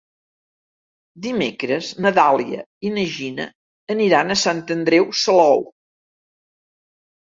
[1.25, 3.49] Dimecres na Dàlia i na Gina
[3.99, 5.67] aniran a Sant Andreu Salou.